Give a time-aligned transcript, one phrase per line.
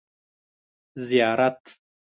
[0.95, 1.61] ـ زیارت.